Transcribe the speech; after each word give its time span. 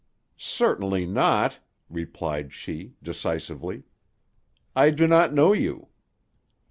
"Certainly 0.39 1.05
not," 1.05 1.59
replied 1.87 2.53
she 2.55 2.95
decisively. 3.03 3.83
"I 4.75 4.89
do 4.89 5.05
not 5.05 5.31
know 5.31 5.53
you." 5.53 5.89